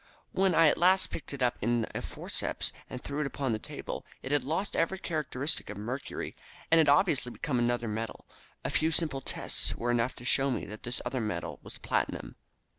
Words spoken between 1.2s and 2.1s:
it up in a